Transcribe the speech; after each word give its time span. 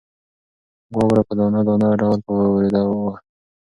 واوره 0.93 1.21
په 1.27 1.33
دانه 1.37 1.61
دانه 1.67 1.89
ډول 2.01 2.19
په 2.25 2.31
وورېدو 2.41 2.83
وه. 3.03 3.13